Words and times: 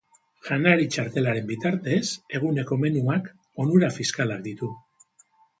Janari-txartelaren 0.45 1.51
bitartez, 1.51 2.01
eguneko 2.39 2.79
menuak 2.87 3.31
onura 3.65 3.93
fiskalak 3.99 4.43
ditu. 4.49 4.73